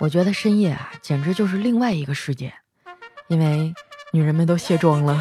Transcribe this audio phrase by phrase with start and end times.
[0.00, 2.52] 我觉得深夜啊，简直就是另外一个世界，
[3.26, 3.74] 因为
[4.12, 5.20] 女人们都卸妆了。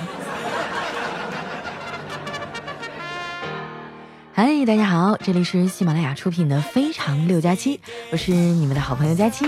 [4.34, 7.78] 嗨，大家好，这里是喜马拉雅出品的《非常六加七》，
[8.12, 9.48] 我是你们的好朋友佳期。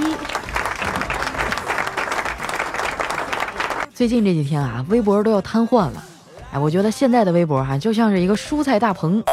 [3.93, 6.03] 最近这几天啊，微博都要瘫痪了。
[6.51, 9.23] 哎，我觉得现在的微博哈，就像是一个蔬菜大棚，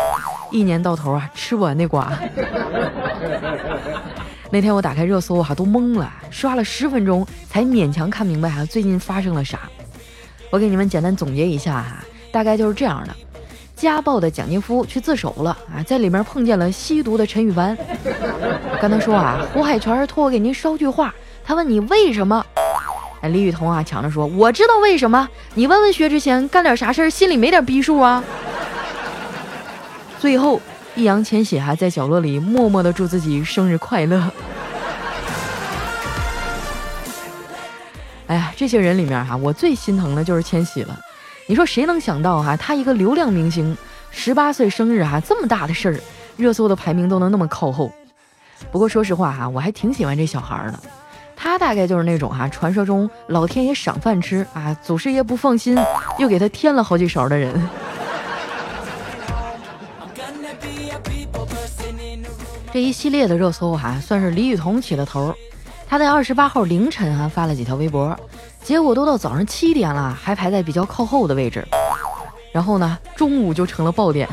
[0.50, 2.12] 一年到头啊，吃不完那瓜。
[4.56, 9.68] 那天我打开热搜哈，都懵了，刷了十分钟才勉强看明白哈最近发生了啥。
[10.48, 13.14] 我给你们简单总结一下哈，大概就是这样的：
[13.76, 17.76] 家暴的蒋劲夫去自首了啊，在里面碰见了吸毒的陈羽凡，
[18.80, 21.14] 跟他说啊，胡海泉托我给您捎句话，
[21.44, 22.42] 他问你为什么？
[23.20, 28.24] 哎，李雨桐啊抢着说，我知道为什么，你问问薛之谦干点啥事儿心里没点逼数啊？
[30.18, 30.58] 最后。
[30.96, 34.30] 易烊千玺还在角落里默默的祝自己生日快乐。
[38.26, 40.98] 哎呀，这些人里面哈，我最心疼的就是千玺了。
[41.46, 43.76] 你说谁能想到哈，他一个流量明星，
[44.10, 46.00] 十八岁生日哈，这么大的事儿，
[46.36, 47.92] 热搜的排名都能那么靠后。
[48.72, 50.80] 不过说实话哈，我还挺喜欢这小孩的。
[51.36, 55.78] 他大概就是那种哈，传说中老天爷赏饭吃啊，祖师爷不放心，
[56.18, 57.54] 又给他添了好几勺的人。
[62.76, 65.34] 这一系列的热搜哈，算是李雨桐起了头。
[65.88, 68.14] 他在二十八号凌晨啊发了几条微博，
[68.62, 71.66] 结果都到早上七点了，还排在比较靠后的位置。
[72.52, 74.28] 然后呢，中午就成了爆点。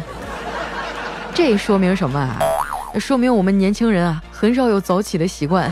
[1.33, 2.37] 这说明什么啊？
[2.99, 5.71] 说明我们年轻人啊，很少有早起的习惯。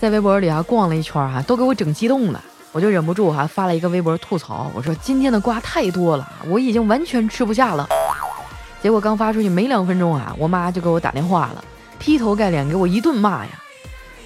[0.00, 7.88] 在微博里啊逛了一圈哈，都给我整激动了，我就忍不住哈发了一个微博吐槽，我说今天的瓜太多了，我已经完全吃不下了。
[8.82, 11.64] 结果刚发出去没两分钟啊，我妈就给我打电话了，
[11.98, 13.50] 劈头盖脸给我一顿骂呀！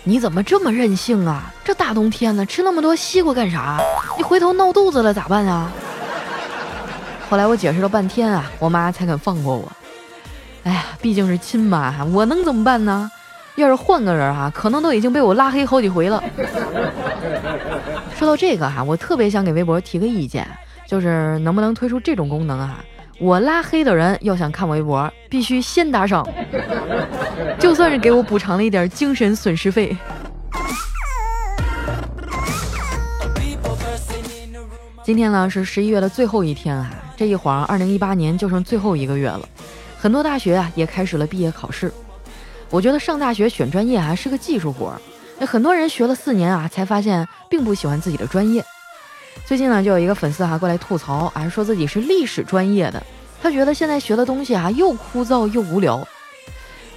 [0.05, 1.53] 你怎么这么任性啊？
[1.65, 3.81] 这大冬天的吃那么多西瓜干啥？
[4.17, 5.73] 你回头闹肚子了咋办啊？
[7.29, 9.73] 后来我解释了半天啊，我妈才肯放过我。
[10.65, 13.11] 哎呀，毕竟是亲妈，我能怎么办呢？
[13.57, 16.23] 要是换个人啊，可能都已经被我拉黑好几回了。
[18.17, 20.47] 说到这个哈，我特别想给微博提个意见，
[20.87, 22.85] 就是能不能推出这种功能啊？
[23.21, 26.27] 我拉黑的人要想看我微博，必须先打赏，
[27.59, 29.97] 就算是给我补偿了一点精神损失费。
[35.05, 39.41] 今天呢是十一月的最后一天啊，这一晃二零一八年就剩最后一个月了，
[39.99, 41.93] 很多大学啊也开始了毕业考试。
[42.71, 44.93] 我觉得上大学选专业还是个技术活，
[45.39, 48.65] 那很多人学了四年啊，才发现并不喜欢自己的专业。
[49.47, 53.03] 最近呢，就有一个粉丝哈过来吐槽，啊，说自己是历史专业的，
[53.43, 56.07] 他觉得现在学的东西啊又枯燥又无聊。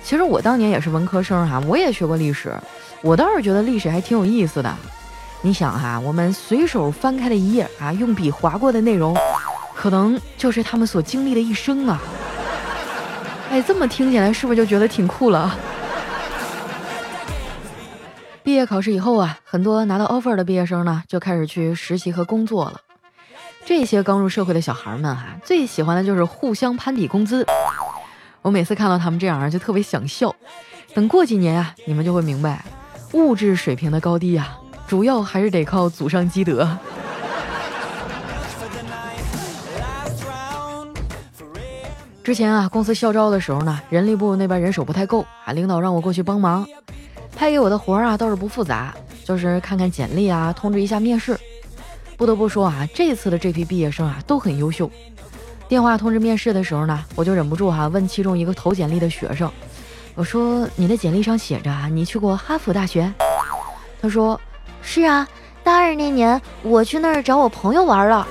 [0.02, 2.56] 其实我当年也是文科生哈，我也学过历史，
[3.02, 4.74] 我倒是觉得历史还挺有意思的。
[5.42, 9.16] 你想哈，我们随手翻开的一页啊，用笔划过的内容，
[9.76, 12.02] 可能就是他们所经历的一生啊。
[13.52, 15.54] 哎，这么听起来是不是就觉得挺酷了？
[18.48, 22.80] 毕业考试以后啊，很多拿到 offer 的毕业生呢，就开始去实习和工作了。
[23.66, 27.46] 这些刚入社会的小孩们哈，最喜欢的就是互相攀比工资。
[28.42, 30.34] 我每次看到他们这样啊，就特别想笑。
[30.94, 32.64] 等过几年啊，你们就会明白，
[33.12, 34.58] 物质水平的高低啊，
[34.88, 36.66] 主要还是得靠祖上积德。
[42.24, 46.66] 之前啊，公司校招的时候呢，人力部那边人手不太够啊，领导让我过去帮忙。
[47.38, 48.92] 派给我的活儿啊倒是不复杂，
[49.24, 51.40] 就是看看简历啊，通知一下面试。
[52.18, 54.90] 不得不说啊，这次的这批毕业生啊都很优秀。
[55.68, 59.52] 电话通知面试的时候呢，我就忍不住哈问其中一个投简历的学生，
[60.16, 63.14] 我说你的简历上写着啊你去过哈佛大学？
[64.02, 64.42] 他说
[64.82, 65.28] 是啊，
[65.64, 68.28] 大二那年我去那儿找我朋友玩了。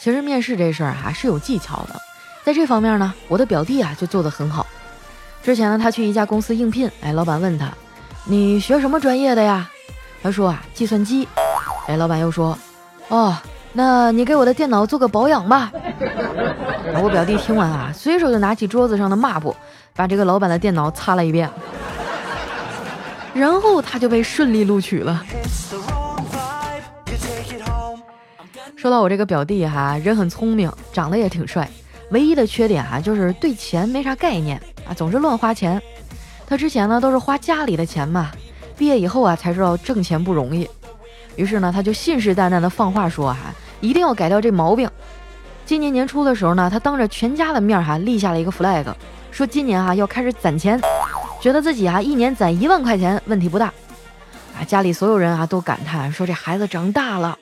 [0.00, 2.00] 其实面试这事儿哈是有技巧的。
[2.44, 4.66] 在这方面呢，我的表弟啊就做得很好。
[5.42, 7.72] 之前呢，他去一家公司应聘，哎，老板问他
[8.24, 9.68] ：“你学什么专业的呀？”
[10.22, 11.26] 他说：“啊，计算机。”
[11.88, 12.56] 哎，老板又说
[13.08, 13.34] ：“哦，
[13.72, 15.72] 那你给我的电脑做个保养吧。”
[17.02, 19.56] 我表弟听完啊，随手就拿起桌子上的抹布，
[19.96, 21.48] 把这个老板的电脑擦了一遍，
[23.32, 25.24] 然后他就被顺利录取了。
[28.76, 31.66] 说到我这个表弟哈，人很聪明，长得也挺帅。
[32.14, 34.56] 唯一的缺点啊，就是对钱没啥概念
[34.88, 35.82] 啊，总是乱花钱。
[36.46, 38.30] 他之前呢都是花家里的钱嘛，
[38.78, 40.68] 毕业以后啊才知道挣钱不容易。
[41.34, 44.88] 于是呢，他就信誓旦旦的放话说啊，一定要改掉这毛病。
[45.66, 48.84] 今年年初的时候呢，他当着全家的面哈立下了一个 flag，
[49.32, 50.80] 说今年哈要开始攒钱，
[51.40, 53.66] 觉得自己啊一年攒一万块钱问题不大。
[54.56, 57.36] 啊，家里所有人啊都感叹说这孩子长大了。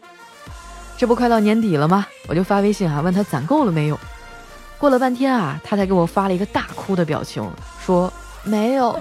[0.97, 2.07] 这不快到年底了吗？
[2.27, 4.01] 我就发微信啊问他攒够了没有。
[4.82, 7.49] 过了半天啊，他才给我发了一个大哭的表情，
[7.81, 8.12] 说
[8.43, 8.99] 没有。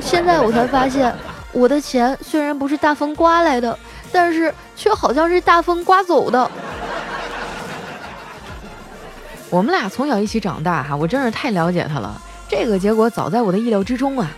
[0.00, 1.14] 现在我才发现，
[1.52, 3.78] 我的钱虽然不是大风刮来的，
[4.10, 6.50] 但是却好像是大风刮走的。
[9.48, 12.20] 我们俩从小一起长大哈，我真是太了解他了。
[12.48, 14.28] 这个结果早在我的意料之中啊。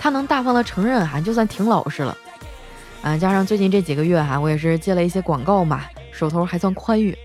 [0.00, 2.16] 他能大方的承认哈，就算挺老实了。
[3.00, 7.16] 啊，加上最近这几个月哈，我也是接了一些广告嘛，手头还算宽裕。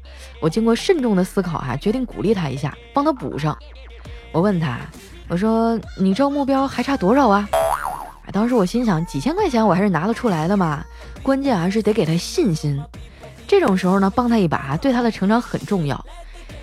[0.46, 3.58] 我经过慎重的思考哈，决定鼓励他一下，帮他补上。
[4.32, 4.78] 我问他，
[5.28, 7.50] 我说你知道目标还差多少啊？
[8.32, 10.86] 当时我心想，几千块钱我还是拿得出来的嘛。
[11.24, 12.80] 关键还是得给他信心。
[13.48, 16.00] 这种时候呢，帮他一把，对他的成长很重要。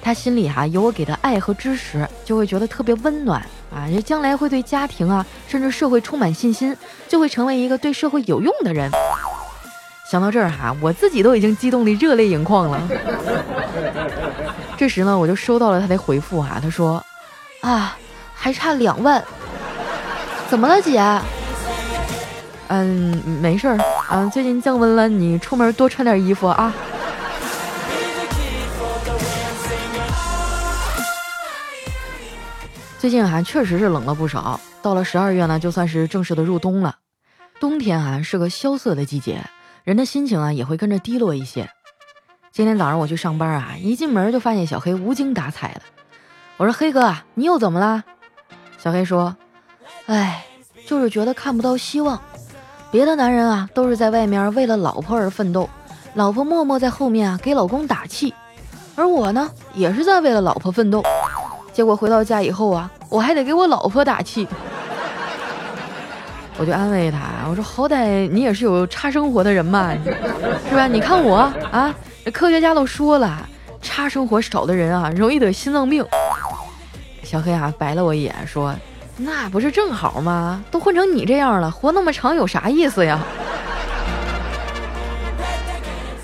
[0.00, 3.44] 他心里哈有我给的爱和支持，就会觉得特别温暖
[3.74, 3.88] 啊！
[3.88, 6.76] 也将来会对家庭啊，甚至社会充满信心，
[7.08, 8.88] 就会成为一个对社会有用的人。
[10.08, 12.88] 想到这儿哈，我自己都已经激动的热泪盈眶了。
[14.76, 17.02] 这时呢，我就收到了他的回复哈，他说
[17.62, 17.96] ：“啊，
[18.34, 19.22] 还差两万，
[20.48, 21.00] 怎么了姐？
[22.68, 23.78] 嗯，没事儿，
[24.10, 26.72] 嗯，最近降温了，你出门多穿点衣服啊。”
[32.98, 34.60] 最近啊，确实是冷了不少。
[34.80, 36.96] 到了十二月呢，就算是正式的入冬了。
[37.60, 39.42] 冬天啊，是个萧瑟的季节，
[39.84, 41.68] 人的心情啊也会跟着低落一些。
[42.52, 45.80] 今天早上我去上班啊，一进门就发现小黑无精打采的。
[46.58, 48.04] 我说：“黑哥，你又怎么了？”
[48.76, 49.34] 小黑说
[50.04, 50.44] ：“哎，
[50.86, 52.20] 就是觉得看不到希望。
[52.90, 55.66] 别的男人啊，都是在外面为了老婆而奋斗，
[56.12, 58.34] 老婆默默在后面啊给老公打气，
[58.96, 61.02] 而我呢，也是在为了老婆奋斗。”
[61.72, 64.46] 结果回到家以后啊，我还得给我老婆打气，
[66.58, 69.94] 我就安慰他，我说好歹你也是有差生活的人嘛，
[70.68, 70.86] 是吧？
[70.86, 73.48] 你看我啊，这科学家都说了，
[73.80, 76.06] 差生活少的人啊，容易得心脏病。
[77.24, 78.74] 小黑啊，白了我一眼，说
[79.18, 80.64] ：“那不是正好吗？
[80.70, 83.18] 都混成你这样了，活那么长有啥意思呀？”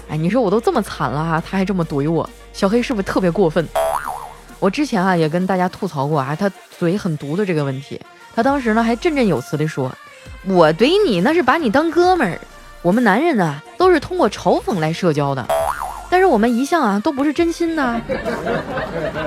[0.08, 3.66] 哎，你说我都这么惨了，他还这么怼我，小黑是不是特别过分？
[4.60, 6.48] 我之前啊也跟大家吐槽过啊，他
[6.78, 8.00] 嘴很毒的这个问题。
[8.36, 9.90] 他当时呢还振振有词地说
[10.46, 12.38] ：“我怼你那是把你当哥们儿，
[12.82, 15.44] 我们男人呢都是通过嘲讽来社交的，
[16.10, 18.00] 但是我们一向啊都不是真心的，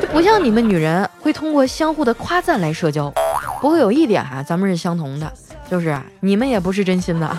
[0.02, 3.12] 就不像你们女人会通过相互的夸赞来社交。
[3.62, 5.32] 不过有一点啊，咱们是相同的，
[5.70, 7.38] 就是你们也不是真心的。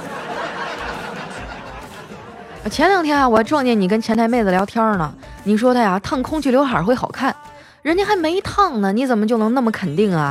[2.71, 5.13] 前两天啊，我撞见你跟前台妹子聊天呢，
[5.43, 7.35] 你说她呀烫空气刘海会好看。”
[7.83, 10.31] 人家还没烫呢，你怎么就能那么肯定啊？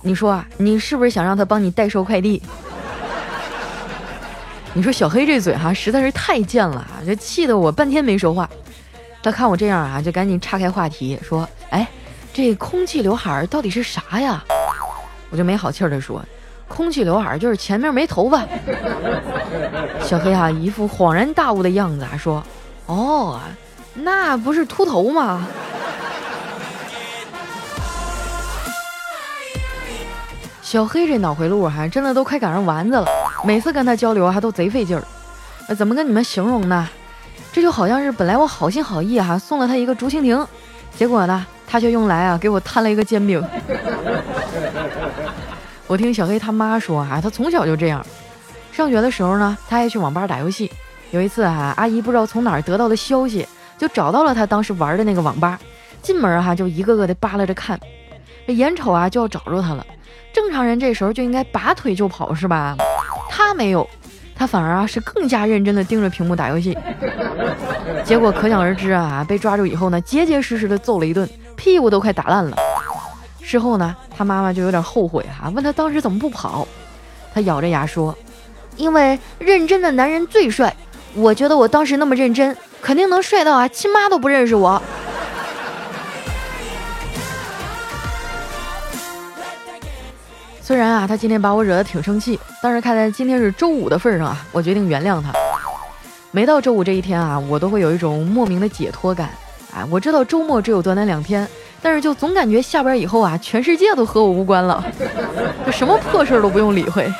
[0.00, 2.42] 你说啊，你是不是想让她帮你代收快递？
[4.78, 8.48] 你说小黑这嘴哈实在是太贱了啊，这气得我半天没说话。
[9.24, 11.84] 他看我这样啊，就赶紧岔开话题说：“哎，
[12.32, 14.40] 这空气刘海到底是啥呀？”
[15.30, 16.24] 我就没好气的说
[16.68, 18.46] ：“空气刘海就是前面没头发。”
[20.00, 22.40] 小黑啊一副恍然大悟的样子啊，说
[22.86, 23.40] ：“哦，
[23.94, 25.44] 那不是秃头吗？”
[30.62, 33.06] 小黑这脑回路哈，真的都快赶上丸子了。
[33.44, 35.02] 每次跟他交流还都贼费劲儿。
[35.68, 36.88] 呃，怎么跟你们形容呢？
[37.52, 40.46] 这就好像是本来我好心好意哈送了他一个竹蜻蜓，
[40.96, 43.42] 结果呢，他却用来啊给我摊了一个煎饼。
[45.86, 48.04] 我听小黑他妈说啊，他从小就这样。
[48.72, 50.70] 上学的时候呢，他爱去网吧打游戏。
[51.10, 55.58] 有一次哈，阿姨不知道从哪儿得到的消息，就找到了他当时玩的那个网吧。
[56.02, 57.80] 进门哈，就一个个的扒拉着看，
[58.46, 59.84] 眼瞅啊就要找着他了。
[60.32, 62.76] 正常人这时候就应该拔腿就跑是吧？
[63.28, 63.88] 他没有，
[64.34, 66.76] 他反而啊是更加认真的盯着屏幕打游戏。
[68.04, 72.56] 结果可想而知啊，被抓住以后呢，结结实实的揍了一顿，屁股都快打烂了。
[73.40, 76.66] 事后呢，他妈妈就有点后悔哈，问他当时怎么不跑？
[77.32, 78.16] 他咬着牙说
[78.76, 80.74] ：“因为认真的男人最帅，
[81.14, 84.82] 我觉得我当时那么认真，肯定能帅到啊亲妈都不认识我。”
[90.68, 95.32] 虽然啊，他今天把我惹得挺生气，但是看在今天是周五的份上啊，我决定原谅他。
[96.30, 99.30] 每到周五这一天啊，我都会有一种莫名的解脱感。
[99.74, 101.48] 哎，我知道周末只有短短两天，
[101.80, 104.84] 但是就总感觉下班以后啊，全世界都和我无关了，
[105.64, 107.10] 就什么破事儿都不用理会。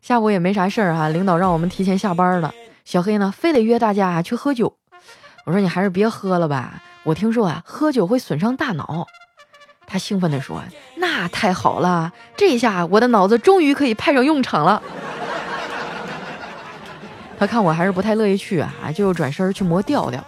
[0.00, 2.54] 下午也没啥事儿哈，领导让我们提前下班了。
[2.86, 4.74] 小黑呢，非得约大家去喝酒。
[5.44, 9.06] 我说你还是别喝了吧，我听说啊，喝酒会损伤大脑。
[9.86, 10.62] 他兴奋地说
[10.96, 14.82] ：“那太好了，这下我的脑子终于可以派上用场了。
[17.38, 20.22] ”他看我还是不太乐意去啊，就转身去磨调调。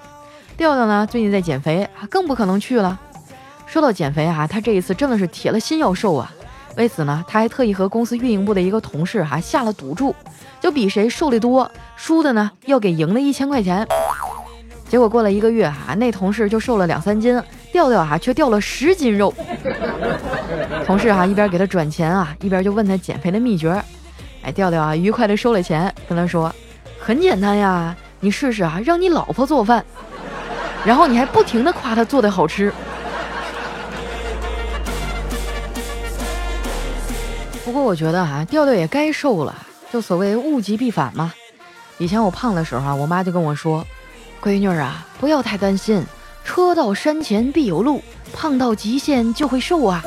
[0.57, 2.99] 调调呢，最近在减肥，更不可能去了。
[3.67, 6.33] 说到减肥啊，他这一次真的是铁了心要瘦啊。
[6.77, 10.15] 为此呢，他还特意和公司运营部的一个同事哈下了赌注，
[10.61, 13.87] 就比谁瘦的多，输的呢要给赢的一千块钱。
[14.89, 17.43] 结果过了一个月哈，那同事就瘦了两三斤，
[17.79, 19.33] 调调啊却掉了十斤肉。
[20.85, 23.81] 同事哈一边给他转钱啊，一边就问他减肥的秘诀。
[24.43, 26.53] 哎，调调啊愉快的收了钱，跟他说
[26.99, 29.85] ：“很简单呀，你试试啊，让你老婆做饭，
[30.85, 32.73] 然后你还不停的夸她做的好吃。”
[37.65, 39.55] 不过我觉得哈，调调也该瘦了，
[39.93, 41.33] 就所谓物极必反嘛。
[41.99, 43.87] 以前我胖的时候啊，我妈就跟我说
[44.43, 46.05] ：“闺女啊，不要太担心，
[46.49, 48.03] 车到山前必有路，
[48.33, 50.03] 胖到极限就会瘦啊。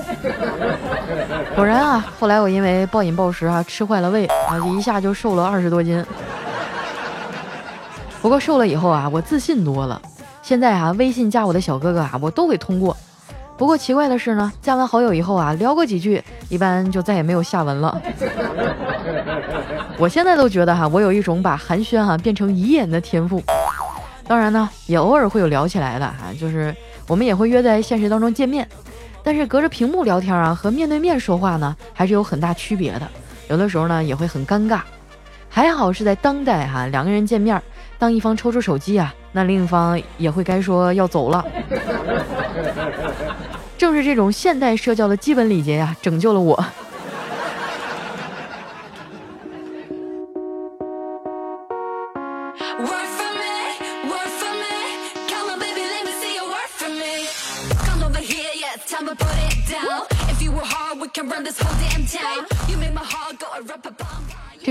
[1.56, 6.04] ”果然啊，后来我因为暴饮暴食啊，吃坏了胃啊，一下就瘦了二十多斤。
[8.24, 10.02] 不过瘦了以后啊，我自信多了，
[10.42, 12.98] 现在啊，微信加我的小哥哥啊，我都会通过。
[13.56, 18.02] 不过奇怪的是呢，加完好友以后啊，聊过几句，一般就再也没有下文了。
[20.00, 23.40] 我现在都觉得哈，我有一种把寒暄哈变成遗言的天赋。
[24.32, 26.74] 当然呢，也偶尔会有聊起来的哈，就是
[27.06, 28.66] 我们也会约在现实当中见面，
[29.22, 33.02] 但是隔着屏幕聊天啊和面对面说话呢，还是有很大区别的。
[33.50, 34.80] 有的时候呢，也会很尴尬。
[35.50, 37.62] 还好是在当代哈，两个人见面，
[38.00, 41.46] 当一方抽出手机啊，那另一方也会该说要走了。
[43.78, 46.66] 正是这种现代社交的基本礼节呀，拯救了我。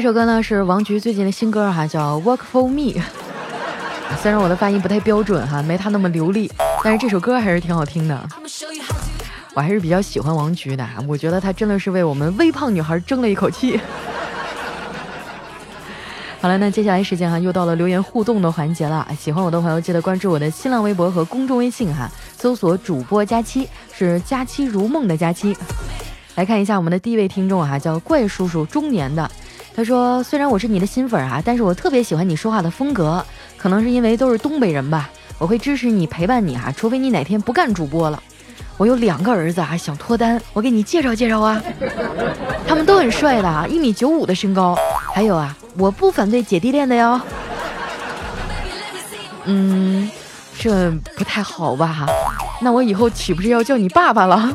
[0.01, 2.99] 这首歌呢是王菊最近的新歌哈，叫《Work for Me》。
[4.23, 6.51] 虽然我的发音不太标准哈，没他那么流利，
[6.83, 8.29] 但是这首歌还是挺好听的。
[9.53, 13.79] 我还是比较喜欢王菊的，我觉得她真的是为我们微胖女孩争了一口气。
[16.41, 19.07] 好了，那接下来时间哈，又到了留言互动的环节了。
[19.21, 25.55] 喜欢我的朋友记得关注我的新浪微博和公众微信哈，搜索主播佳期，是佳期如梦的佳期。
[26.37, 29.31] 来看一下我们的第一位听众哈，叫怪叔叔，中年的。
[29.81, 33.25] 他说：“虽然我是你的新粉啊，但是我特别喜欢你说话的风格，
[33.57, 35.09] 可能是因为都是东北人吧。
[35.39, 38.23] 我会支持你，陪伴你啊，除非你哪天不干主播了。”
[38.77, 41.63] 我有两个儿子啊，想脱单，我给你介绍介绍啊。
[42.69, 44.77] 他们都很帅的啊，一米九五的身高。
[45.15, 47.19] 还有啊，我不反对姐弟恋的哟。
[49.47, 50.11] 嗯，
[50.59, 52.05] 这不太好吧？
[52.61, 54.55] 那我以后岂不是要叫你爸爸了？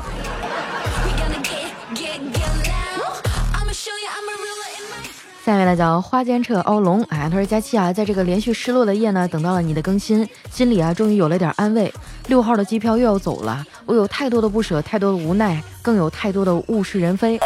[5.65, 11.91] 下面来叫花间彻欧龙，哎，他说佳期啊，在这个连续失落的夜呢，等到了你的更新，心里啊终于有了点安慰。
[12.27, 17.39] 六号的机票又要走了，我有太多的不舍，太多的无奈，更有太多的物是人非。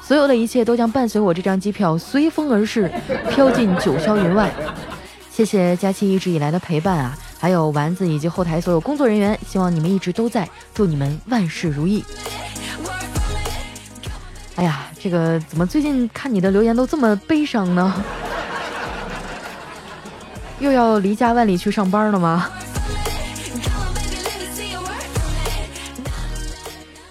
[0.00, 2.88] 所有的一切都将伴随我这张机票随风而逝，
[3.30, 4.48] 飘进九霄云外。
[5.28, 12.04] 谢谢佳期一直以来的陪伴啊，还有丸子以及后台所有工作人员，希望你们一直都在，祝你们万事如意。
[14.56, 17.94] 哎呀，这个怎么最近看你的留言都这么悲伤呢？
[20.58, 22.48] 又要离家万里去上班了吗？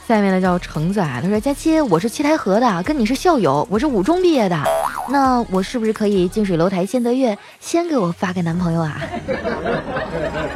[0.07, 4.63] 下面的叫橙子啊，他说：“佳期，我是七台河的，跟你是校友，我是五中毕业的，
[5.09, 9.01] 那我是不是可以近水楼台先得月，先给我发个男朋友啊？”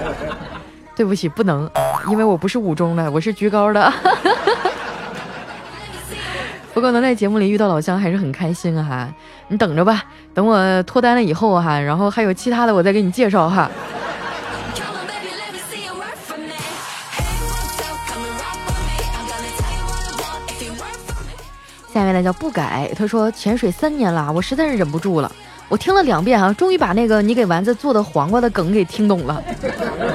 [0.96, 1.70] 对不起，不能，
[2.10, 3.94] 因为我不是五中的，我是职高的。
[6.74, 9.14] 不过能在节目里遇到老乡还是很开心啊哈！
[9.48, 13.70] 你等着吧，等我脱单了以后哈，然后还有其他的我再给你介绍哈。
[21.92, 25.30] 下面呢叫不改，他说潜水三年了，我实在是忍不住了，
[25.68, 29.44] 我听了两遍啊，终于把那个你给丸子做的黄瓜的梗给听懂了。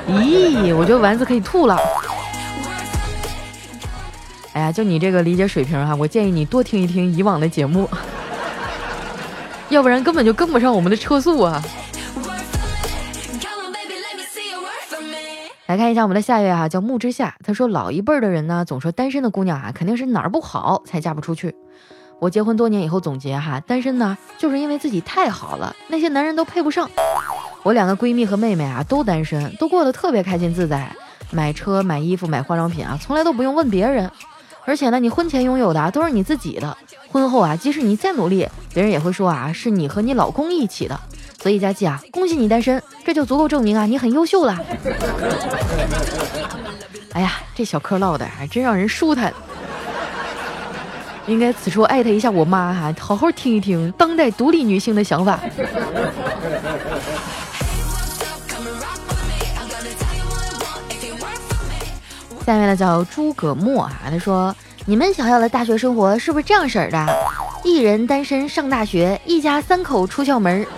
[0.08, 1.76] 咦，我觉得丸子可以吐了。
[4.54, 7.90] 哎呀，就你这个理解水平哈，我建议你多听一听以往的节目，
[9.68, 11.60] 要不然根本就跟不上我们的车速啊。
[15.66, 21.52] 来看一下我们的下一位哈，叫木之夏，他说老一辈的人呢，总说单身的姑娘啊，肯定是哪儿不好才嫁不出去。
[22.20, 26.88] 我结婚多年以后总结哈，单身呢，就是因为自己太好了，那些男人都配不上。
[27.64, 30.88] 我两个闺蜜和妹妹啊都单身，都过得特别开心自在，
[31.32, 34.08] 买车、买衣服、买化妆品啊，从来都不用问别人。
[34.66, 36.76] 而且呢，你婚前拥有的都是你自己的，
[37.10, 40.98] 婚后啊，即使你再努力，别人也会说啊，是你和你老公一起的。
[41.42, 44.58] 所以佳琪啊，恭喜你单身，这就足够证明啊，你很优秀了。
[47.12, 49.32] 哎呀，这小嗑唠的还真让人舒坦。
[51.26, 55.40] 应该此处艾特一下我妈哈，好好听一听当代独立女性的想法。
[62.44, 67.06] 下面呢叫诸葛墨啊，他说：“你们想要的大学生活是不是这样式儿的？
[67.64, 70.66] 一人单身上大学，一家三口出校门儿？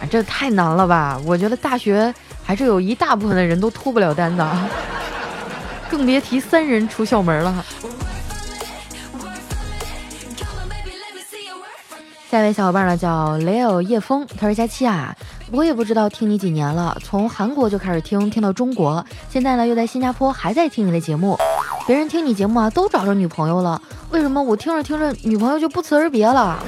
[0.00, 1.18] 啊。”这太难了吧！
[1.24, 2.12] 我觉得大学
[2.44, 4.46] 还是有一大部分的人都脱不了单的，
[5.90, 7.64] 更别提三人出校门了。
[12.34, 15.14] 下一位小伙伴呢叫雷欧叶枫，他说：“佳期啊，
[15.52, 21.38] 我也不知道听你几年了，从韩国就开始听，听到中国，现在呢又在新加坡还在听你的节目。
[21.86, 26.60] 别人听你节目啊都找着女朋友了，为什么我听着听着女朋友就不辞而别了？”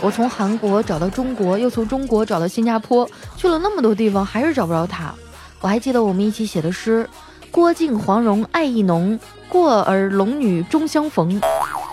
[0.00, 3.04] 我从韩国找到中国，又从中国找到新加坡，
[3.36, 5.12] 去了那么多地方，还是找不着他。
[5.60, 7.10] 我还记得我们一起写的诗：
[7.50, 11.40] 郭靖黄蓉爱意浓，过儿龙女终相逢。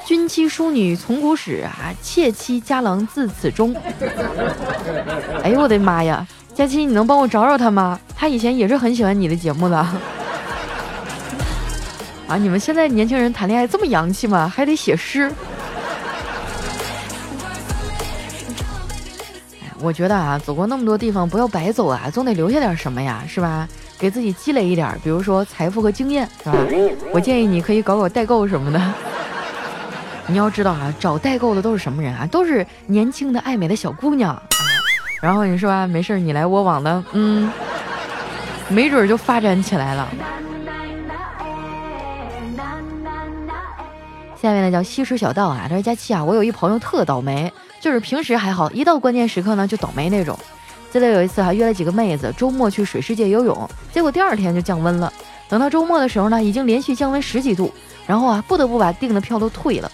[0.05, 3.73] 君妻淑女从古始啊，妾妻佳郎自此终。
[5.41, 7.97] 哎呦我的妈呀，佳期，你能帮我找找他吗？
[8.15, 9.77] 他以前也是很喜欢你的节目的。
[12.27, 14.51] 啊，你们现在年轻人谈恋爱这么洋气吗？
[14.53, 15.31] 还得写诗。
[19.79, 23.67] 我觉得啊，走过那么多地方，不要白走啊，总得留下点什么呀，是吧？
[23.97, 26.57] 给自己积累一点，比如说财富和经验，是吧？
[27.13, 28.81] 我建议你可以搞搞代购什么的。
[30.27, 32.25] 你要知道啊，找代购的都是什么人啊？
[32.27, 34.41] 都是年轻的爱美的小姑娘啊。
[35.21, 37.51] 然后你说啊，没事你来我往的，嗯，
[38.69, 40.07] 没准就发展起来了。
[44.41, 47.51] 下面呢叫西施小道啊，他说佳期啊，我有一朋友特倒霉。
[47.79, 50.39] 就是平时还好，一到关键时刻呢就倒霉那种。
[50.89, 55.11] 记得有一次还约了几个妹子周末去水世界游泳，结果第二天就降温了。
[55.49, 57.73] 等到周末的时候呢，已经连续降温十几度，
[58.07, 59.91] 然后啊不得不把订的票都退了。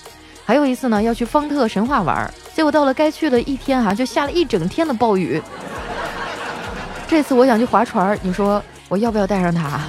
[0.49, 5.39] 还有一次呢要去方特神话玩，结果到了该去的一天哈就下了一整天的暴雨。
[7.07, 9.79] 这次我想去划船，你说我要不要带上他？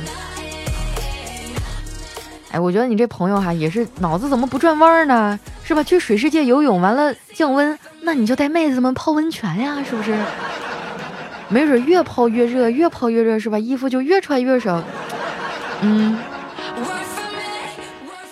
[2.50, 5.40] 哎，我觉得你这朋友哈也是脑子怎么不转弯呢？
[5.64, 5.82] 是吧？
[5.82, 7.78] 去水世界游泳完了降温。
[8.02, 10.14] 那你就带妹子们泡温泉呀，是不是？
[11.48, 13.58] 没准越泡越热，越泡越热，是吧？
[13.58, 14.84] 衣服就越穿越少，
[15.80, 16.18] 嗯，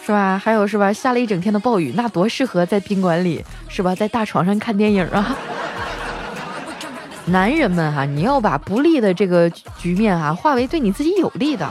[0.08, 0.40] 是吧？
[0.42, 0.90] 还有是吧？
[0.90, 3.94] 下了一整天的暴雨，那多适合在宾馆里，是吧？
[3.94, 5.36] 在大床上看电影啊！
[7.26, 11.68] 男人们哈，你要把不利的这个局面啊，化为对你自己有利的。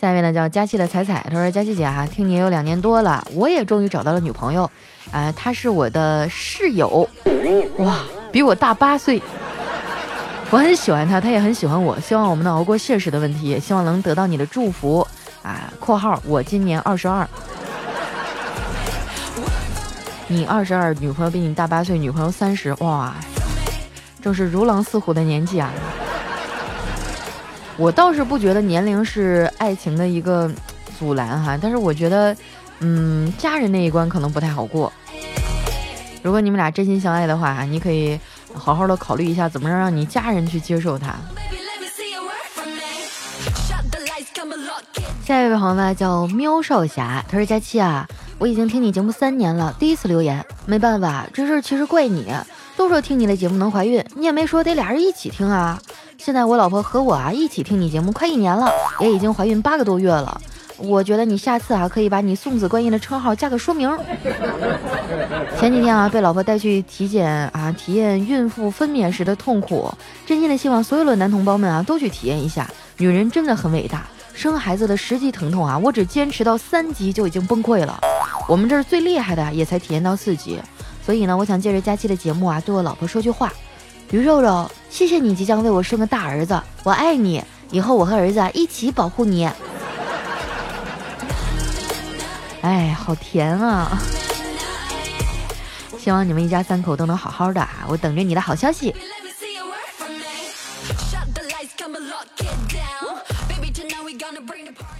[0.00, 4.68] 下面呢叫佳期的彩彩，他说：“佳期姐哈，听你有两年多了，我也终于找到了女朋友，
[5.12, 7.08] 啊，她是我的室友，
[7.76, 8.00] 哇，
[8.32, 9.22] 比我大八岁，
[10.50, 15.06] 我很喜欢他，他也很喜欢我，希望我们能熬过现实的问题，也希望能得到你的祝福，
[15.42, 17.28] 啊，括号我今年二十二，
[20.26, 23.14] 你二十二，女朋友比你大八岁，女朋友三十，哇，
[24.22, 25.70] 正是如狼似虎的年纪啊。”
[27.76, 30.50] 我倒是不觉得年龄是爱情的一个
[30.98, 32.34] 阻拦哈，但是我觉得，
[32.80, 34.92] 嗯，家人那一关可能不太好过。
[36.22, 38.18] 如果你们俩真心相爱的话，你可以
[38.54, 41.14] 好好的考虑一下，怎么让让你家人去接受他。
[45.24, 48.08] 下一位朋友呢叫喵少侠，他说佳期啊，
[48.38, 52.32] 我已经听你节目三年了，第一次留言，没办法，这事其实怪你，
[52.76, 55.78] 都说听你的节目能怀孕，你也没说得俩人一起听啊。
[56.16, 60.40] 现在我老婆和我啊一起听你节目快一年了，也已经怀孕八个多月了。
[60.78, 63.90] 我觉得你下次啊可以把你送子观音的称号加个说明。
[65.58, 69.92] 前几天啊被老婆带去体检啊，体验孕妇分娩时的痛苦，
[70.24, 74.06] 真心的希望所有的男同胞们啊都去体验一下，女人真的很伟大。
[74.34, 78.00] 生孩子的十级疼痛啊，我只坚持到三级就已经崩溃了。
[78.46, 80.60] 我们这儿最厉害的也才体验到四级，
[81.04, 83.52] 所以呢，我想借着假期的节目啊，对我老婆说句话。
[84.10, 89.46] 鱼肉肉，谢谢你即将为我生个大儿子，我爱你，以后我和儿子一起保护你。
[92.68, 93.98] 哎，好甜啊！
[95.98, 98.94] 希望你们一家三口都能好好的啊，我等着你的好消息。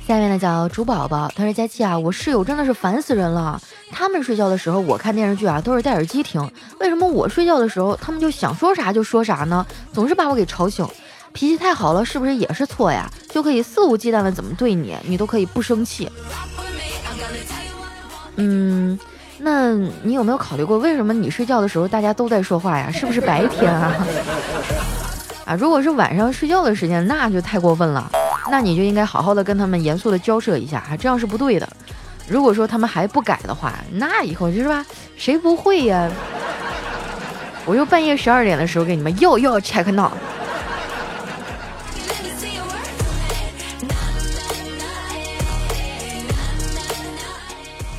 [0.07, 3.61] 下面呢叫猪宝宝，他说佳期啊，我室友真的是烦死人了。
[3.91, 6.51] 他们睡觉的时候，我看电视剧啊都是戴耳机听，
[6.81, 9.67] 为什么我睡觉的时候，他们就想说啥就说啥呢？
[9.93, 10.89] 总是把我给吵醒，
[11.35, 13.11] 脾气太好了，是不是也是错呀？
[13.29, 16.11] 就可以肆无忌惮的怎么对你，你都可以不生气。
[18.39, 18.99] 嗯，
[19.39, 19.73] 那
[20.03, 22.91] 你有没有考虑过，为什么你睡觉的时候大家都在说话呀？
[22.95, 23.95] 是不是白天啊？
[25.45, 28.11] 啊，如果是晚上睡觉的时间，那就太过分了。
[28.51, 31.69] 那你就应该好好的跟他们严肃的交涉一下啊，这样是不对的。
[32.27, 34.85] 如果说他们还不改的话，那以后就是吧，
[35.17, 36.11] 谁不会呀？
[37.65, 40.11] 我就半夜十二点的时候给你们又又 check now。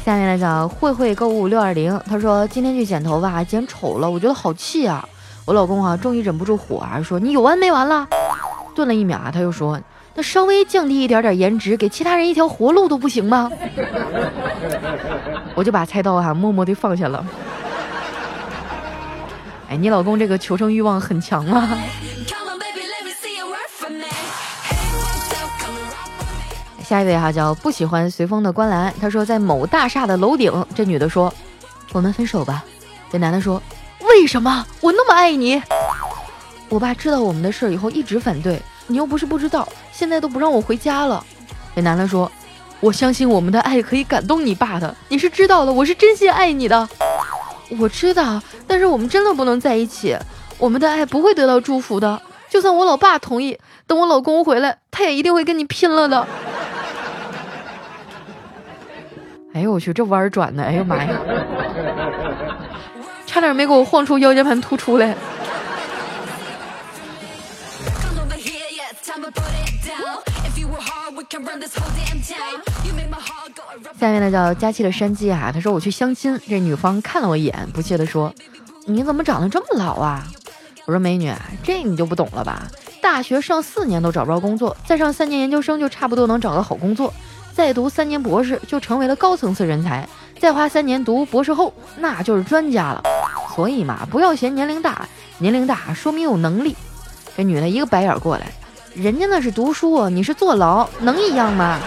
[0.09, 5.07] 下面来讲慧慧购物六二零，他说今天去剪头发，剪丑了，我觉得好气啊！
[5.45, 8.07] 我老公啊，终于忍不住火啊，说你有完没完了？
[8.73, 9.79] 顿了一秒啊，他又说。
[10.15, 13.51] 那稍微降低一点点颜值，给其他人一条活路都不行吗？
[15.53, 17.23] 我就把菜刀啊默默地放下了。
[19.69, 21.69] 哎，你老公这个求生欲望很强啊。
[26.89, 31.31] 下一位哈叫不喜欢随风的观澜，他说在某大厦的楼顶，这女的说
[31.91, 32.65] 我们分手吧。
[33.11, 33.61] 这男的说
[34.01, 34.65] 为什么？
[34.81, 35.61] 我那么爱你。
[36.67, 38.59] 我爸知道我们的事儿以后一直反对。
[38.87, 41.23] 你又不是不知道，现在都不让我回家了。
[41.75, 42.31] 这男的说
[42.81, 46.89] ：“我相信我们的爱可以感动你爸的，你是知道的，我是真心爱你的。
[47.77, 50.17] 我知道，但是我们真的不能在一起，
[50.57, 52.19] 我们的爱不会得到祝福的。
[52.49, 56.27] 就算我老爸同意，等我老公回来，他也一定会跟你拼了的。”
[59.59, 61.19] 哎呦我去，这弯转的，哎呦妈呀，
[63.27, 65.13] 差点没给我晃出腰间盘突出来。
[73.99, 78.33] 下面呢叫佳期的山鸡啊，他说我去相亲，这女方看了我一眼，不屑的说
[78.87, 80.25] ：“你怎么长得这么老啊？”
[80.87, 82.65] 我说：“美女，这你就不懂了吧？
[83.01, 87.13] 大学上四年都找不着工作，再上三年研究生就差不多能找个好工作，
[87.59, 90.07] 再读三年博士就成为了高层次人才，
[90.39, 93.03] 再花三年读博士后那就是专家了。
[93.53, 95.05] 所以嘛，不要嫌年龄大，
[95.39, 96.73] 年龄大说明有能力。”
[97.35, 98.49] 这女的一个白眼过来。
[98.95, 101.81] 人家那是读书，你是坐牢，能一样吗？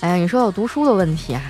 [0.00, 1.42] 哎呀，你说到读书的问题哈，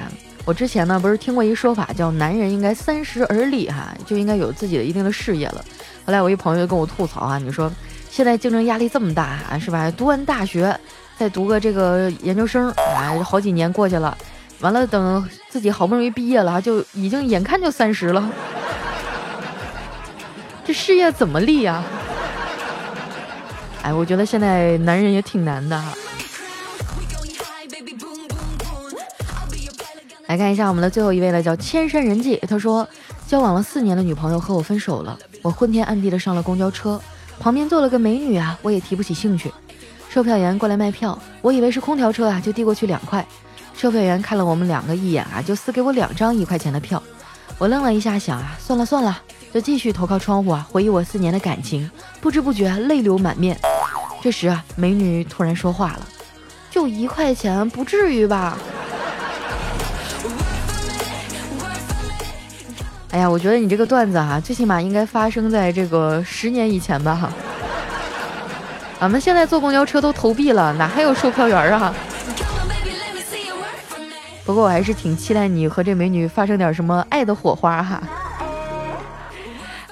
[0.45, 5.65] 我之前呢不是听过一个说法，叫男人应该三十而立哈，就应该有自己的一定的事业了。
[6.05, 7.73] 后来我一朋友跟我吐槽啊，你说
[8.13, 9.91] 现在竞争压力这么大啊，是吧？
[9.93, 10.79] 读完大学
[11.17, 14.15] 再读个这个研究生啊，好几年过去了，
[14.61, 18.31] 完了等自己好不容易毕业了，就已经眼看就三十了。
[20.63, 21.83] 这事业怎么立呀？
[23.81, 25.95] 哎，我觉得现在男人也挺难的哈。
[30.27, 32.39] 来看一下我们的最后一位了，叫千山人迹。
[32.47, 32.87] 他说，
[33.27, 37.01] 交往了四年的女朋友和我分手了，我昏天暗地的上了公交车，
[37.43, 39.53] 旁边坐了个美女啊，我也提不起兴趣。
[40.09, 43.27] 售票员过来卖票，我以为是空调车啊，就递过去两块。
[43.75, 47.03] 售票员看了我们两个一眼啊，就撕给我两张一块钱的票。
[47.59, 49.21] 我愣了一下，想啊，算了算了。
[49.53, 53.59] 就继续投靠窗户啊，回忆我四年的感情，不知不觉泪流满面。
[54.23, 56.09] 这时啊，美女突然说话了
[56.71, 58.57] ：“就一块钱，不至于吧？”
[63.13, 67.31] 哎呀，我觉得你这个段子哈，最起码应该发生在这个十年以前吧？
[69.01, 71.95] 俺们现在坐公交车都投币了，哪还有售票员啊？
[74.47, 78.03] 不过我还是挺期待你和这美女发生点什么爱的火花哈。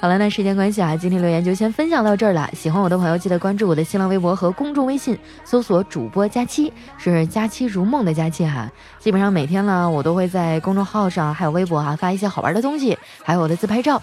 [0.01, 2.49] 好了，那时间关系啊，今天留言就先分享到这儿了。
[2.55, 8.67] 喜欢我的朋友，记得关注我的新浪微博和公众微信，搜索主播佳期，是佳期如梦的佳期哈。
[8.97, 14.01] 基本上每天呢，我都会在公众号上还有微博啊发一些好玩的东西，还有我的自拍照，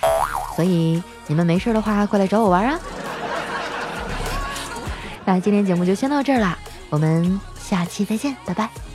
[0.55, 2.79] 所以你们没事的话过来找我玩啊。
[5.27, 6.57] 那今天节目就先到这儿了，
[6.91, 8.88] 我们下期再见，拜拜。